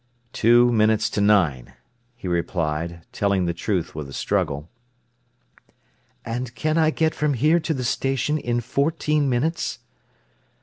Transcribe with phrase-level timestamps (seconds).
[0.33, 1.75] "Two minutes to nine,"
[2.15, 4.67] he replied, telling the truth with a struggle.
[6.25, 9.77] "And can I get from here to the station in fourteen minutes?"